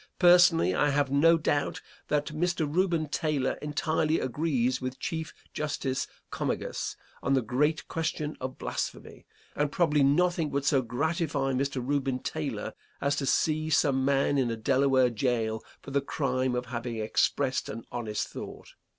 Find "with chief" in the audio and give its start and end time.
4.81-5.31